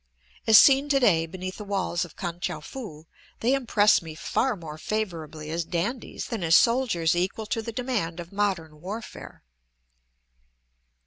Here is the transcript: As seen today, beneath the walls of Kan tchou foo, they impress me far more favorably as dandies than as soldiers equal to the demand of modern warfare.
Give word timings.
As 0.47 0.57
seen 0.57 0.89
today, 0.89 1.27
beneath 1.27 1.57
the 1.57 1.63
walls 1.63 2.05
of 2.05 2.15
Kan 2.15 2.39
tchou 2.39 2.63
foo, 2.63 3.05
they 3.39 3.53
impress 3.53 4.01
me 4.01 4.15
far 4.15 4.55
more 4.55 4.79
favorably 4.79 5.51
as 5.51 5.63
dandies 5.63 6.25
than 6.29 6.43
as 6.43 6.55
soldiers 6.55 7.15
equal 7.15 7.45
to 7.45 7.61
the 7.61 7.71
demand 7.71 8.19
of 8.19 8.31
modern 8.33 8.81
warfare. 8.81 9.43